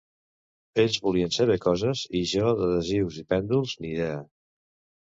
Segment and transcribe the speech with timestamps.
[0.83, 4.19] Ells volien saber coses, i jo d’adhesius i pèndols, ni idea.